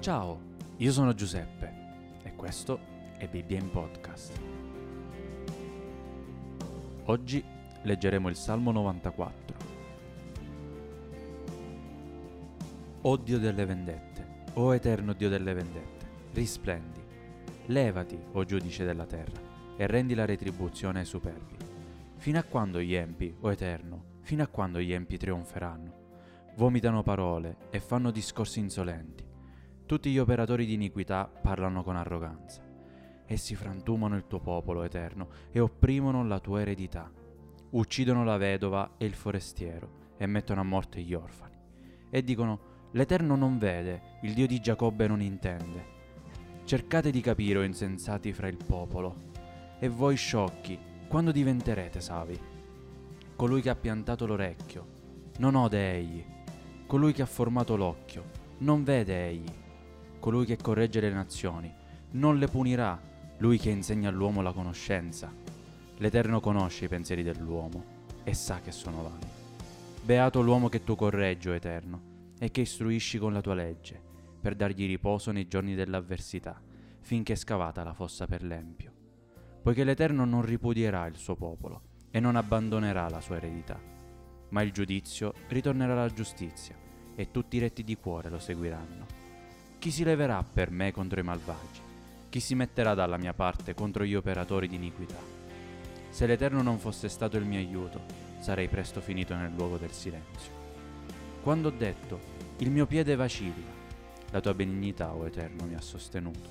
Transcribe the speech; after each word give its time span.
Ciao, 0.00 0.40
io 0.78 0.92
sono 0.92 1.12
Giuseppe 1.12 2.20
e 2.22 2.34
questo 2.34 2.80
è 3.18 3.28
Bibbia 3.28 3.58
in 3.58 3.70
Podcast. 3.70 4.40
Oggi 7.04 7.44
leggeremo 7.82 8.30
il 8.30 8.34
Salmo 8.34 8.72
94. 8.72 9.56
O 13.02 13.16
Dio 13.18 13.38
delle 13.38 13.66
vendette, 13.66 14.44
o 14.54 14.74
eterno 14.74 15.12
Dio 15.12 15.28
delle 15.28 15.52
vendette, 15.52 16.06
risplendi. 16.32 17.02
Levati, 17.66 18.18
o 18.32 18.42
giudice 18.46 18.86
della 18.86 19.04
terra, 19.04 19.38
e 19.76 19.86
rendi 19.86 20.14
la 20.14 20.24
retribuzione 20.24 21.00
ai 21.00 21.04
superbi. 21.04 21.56
Fino 22.16 22.38
a 22.38 22.42
quando 22.44 22.80
gli 22.80 22.94
empi, 22.94 23.36
o 23.40 23.52
eterno, 23.52 24.04
fino 24.22 24.42
a 24.42 24.46
quando 24.46 24.80
gli 24.80 24.94
empi 24.94 25.18
trionferanno? 25.18 26.52
Vomitano 26.56 27.02
parole 27.02 27.68
e 27.68 27.80
fanno 27.80 28.10
discorsi 28.10 28.60
insolenti. 28.60 29.28
Tutti 29.90 30.12
gli 30.12 30.20
operatori 30.20 30.66
di 30.66 30.74
iniquità 30.74 31.24
parlano 31.24 31.82
con 31.82 31.96
arroganza. 31.96 32.62
Essi 33.26 33.56
frantumano 33.56 34.14
il 34.14 34.28
tuo 34.28 34.38
popolo 34.38 34.84
eterno 34.84 35.30
e 35.50 35.58
opprimono 35.58 36.24
la 36.24 36.38
tua 36.38 36.60
eredità. 36.60 37.10
Uccidono 37.70 38.22
la 38.22 38.36
vedova 38.36 38.92
e 38.98 39.04
il 39.04 39.14
forestiero 39.14 40.14
e 40.16 40.26
mettono 40.26 40.60
a 40.60 40.62
morte 40.62 41.00
gli 41.00 41.12
orfani. 41.12 41.56
E 42.08 42.22
dicono, 42.22 42.60
l'Eterno 42.92 43.34
non 43.34 43.58
vede, 43.58 44.18
il 44.22 44.32
Dio 44.32 44.46
di 44.46 44.60
Giacobbe 44.60 45.08
non 45.08 45.20
intende. 45.20 45.84
Cercate 46.62 47.10
di 47.10 47.20
capire, 47.20 47.58
o 47.58 47.62
insensati 47.64 48.32
fra 48.32 48.46
il 48.46 48.58
popolo. 48.64 49.16
E 49.80 49.88
voi 49.88 50.14
sciocchi, 50.14 50.78
quando 51.08 51.32
diventerete 51.32 52.00
savi? 52.00 52.38
Colui 53.34 53.60
che 53.60 53.70
ha 53.70 53.74
piantato 53.74 54.24
l'orecchio, 54.24 54.86
non 55.38 55.56
ode 55.56 55.94
egli. 55.94 56.24
Colui 56.86 57.12
che 57.12 57.22
ha 57.22 57.26
formato 57.26 57.74
l'occhio, 57.74 58.22
non 58.58 58.84
vede 58.84 59.26
egli. 59.26 59.52
Colui 60.20 60.44
che 60.44 60.58
corregge 60.58 61.00
le 61.00 61.10
nazioni, 61.10 61.72
non 62.12 62.36
le 62.36 62.46
punirà, 62.46 63.00
lui 63.38 63.58
che 63.58 63.70
insegna 63.70 64.10
all'uomo 64.10 64.42
la 64.42 64.52
conoscenza. 64.52 65.32
L'Eterno 65.96 66.40
conosce 66.40 66.84
i 66.84 66.88
pensieri 66.88 67.22
dell'uomo 67.22 67.82
e 68.22 68.34
sa 68.34 68.60
che 68.60 68.70
sono 68.70 69.02
vani. 69.02 69.26
Beato 70.02 70.42
l'uomo 70.42 70.68
che 70.68 70.84
tu 70.84 70.94
correggi, 70.94 71.48
o 71.48 71.54
Eterno, 71.54 72.00
e 72.38 72.50
che 72.50 72.60
istruisci 72.60 73.16
con 73.16 73.32
la 73.32 73.40
tua 73.40 73.54
legge, 73.54 73.98
per 74.38 74.54
dargli 74.54 74.86
riposo 74.86 75.32
nei 75.32 75.48
giorni 75.48 75.74
dell'avversità, 75.74 76.60
finché 77.00 77.32
è 77.32 77.36
scavata 77.36 77.82
la 77.82 77.94
fossa 77.94 78.26
per 78.26 78.42
l'empio. 78.42 78.92
Poiché 79.62 79.84
l'Eterno 79.84 80.26
non 80.26 80.42
ripudierà 80.42 81.06
il 81.06 81.16
suo 81.16 81.34
popolo 81.34 81.80
e 82.10 82.20
non 82.20 82.36
abbandonerà 82.36 83.08
la 83.08 83.22
sua 83.22 83.36
eredità, 83.36 83.80
ma 84.50 84.60
il 84.60 84.72
giudizio 84.72 85.32
ritornerà 85.48 85.92
alla 85.92 86.12
giustizia 86.12 86.74
e 87.14 87.30
tutti 87.30 87.56
i 87.56 87.60
retti 87.60 87.82
di 87.84 87.96
cuore 87.96 88.28
lo 88.28 88.38
seguiranno. 88.38 89.19
Chi 89.80 89.90
si 89.90 90.04
leverà 90.04 90.44
per 90.44 90.70
me 90.70 90.92
contro 90.92 91.20
i 91.20 91.22
malvagi? 91.22 91.80
Chi 92.28 92.38
si 92.38 92.54
metterà 92.54 92.92
dalla 92.92 93.16
mia 93.16 93.32
parte 93.32 93.72
contro 93.72 94.04
gli 94.04 94.14
operatori 94.14 94.68
di 94.68 94.74
iniquità? 94.74 95.16
Se 96.10 96.26
l'Eterno 96.26 96.60
non 96.60 96.78
fosse 96.78 97.08
stato 97.08 97.38
il 97.38 97.46
mio 97.46 97.58
aiuto, 97.58 98.02
sarei 98.40 98.68
presto 98.68 99.00
finito 99.00 99.34
nel 99.34 99.54
luogo 99.54 99.78
del 99.78 99.92
silenzio. 99.92 100.52
Quando 101.42 101.68
ho 101.68 101.70
detto, 101.70 102.20
il 102.58 102.70
mio 102.70 102.84
piede 102.84 103.16
vacilla, 103.16 103.72
la 104.30 104.40
tua 104.42 104.52
benignità, 104.52 105.14
o 105.14 105.24
Eterno, 105.24 105.64
mi 105.64 105.74
ha 105.74 105.80
sostenuto. 105.80 106.50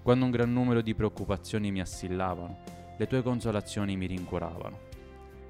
Quando 0.00 0.24
un 0.24 0.30
gran 0.30 0.52
numero 0.52 0.80
di 0.80 0.94
preoccupazioni 0.94 1.72
mi 1.72 1.80
assillavano, 1.80 2.58
le 2.96 3.06
tue 3.08 3.20
consolazioni 3.20 3.96
mi 3.96 4.06
rincuoravano. 4.06 4.78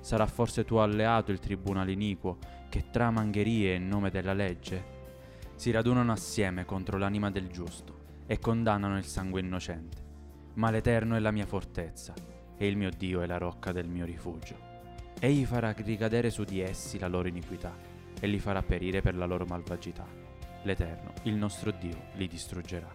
Sarà 0.00 0.24
forse 0.24 0.64
tuo 0.64 0.80
alleato 0.80 1.32
il 1.32 1.38
tribunale 1.38 1.92
iniquo 1.92 2.38
che 2.70 2.84
trama 2.90 3.20
angherie 3.20 3.74
in 3.74 3.86
nome 3.86 4.08
della 4.08 4.32
legge? 4.32 4.96
Si 5.58 5.72
radunano 5.72 6.12
assieme 6.12 6.64
contro 6.64 6.98
l'anima 6.98 7.32
del 7.32 7.48
giusto 7.48 8.22
e 8.28 8.38
condannano 8.38 8.96
il 8.96 9.04
sangue 9.04 9.40
innocente. 9.40 9.96
Ma 10.54 10.70
l'Eterno 10.70 11.16
è 11.16 11.18
la 11.18 11.32
mia 11.32 11.46
fortezza 11.46 12.14
e 12.56 12.68
il 12.68 12.76
mio 12.76 12.90
Dio 12.96 13.22
è 13.22 13.26
la 13.26 13.38
rocca 13.38 13.72
del 13.72 13.88
mio 13.88 14.04
rifugio. 14.04 14.56
Egli 15.18 15.44
farà 15.44 15.72
ricadere 15.72 16.30
su 16.30 16.44
di 16.44 16.60
essi 16.60 17.00
la 17.00 17.08
loro 17.08 17.26
iniquità 17.26 17.76
e 18.20 18.26
li 18.28 18.38
farà 18.38 18.62
perire 18.62 19.00
per 19.00 19.16
la 19.16 19.26
loro 19.26 19.46
malvagità. 19.46 20.06
L'Eterno, 20.62 21.12
il 21.24 21.34
nostro 21.34 21.72
Dio, 21.72 22.04
li 22.12 22.28
distruggerà. 22.28 22.94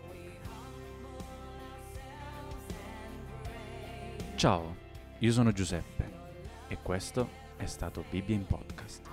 Ciao, 4.35 4.75
io 5.19 5.31
sono 5.33 5.51
Giuseppe 5.51 6.11
e 6.69 6.77
questo 6.81 7.27
è 7.57 7.65
stato 7.65 8.05
Bibbia 8.09 8.35
in 8.35 8.45
Podcast. 8.45 9.12